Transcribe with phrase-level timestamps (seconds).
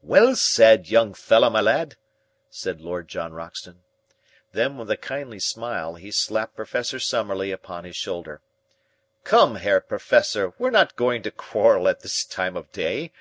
[0.00, 1.96] "Well said, young fellah my lad,"
[2.48, 3.82] said Lord John Roxton.
[4.52, 8.40] Then, with a kindly smile, he slapped Professor Summerlee upon his shoulder.
[9.24, 13.12] "Come, Herr Professor, we're not going to quarrel at this time of day.